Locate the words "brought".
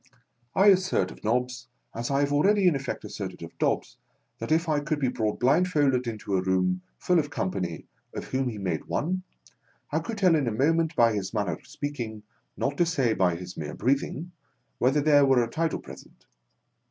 5.09-5.39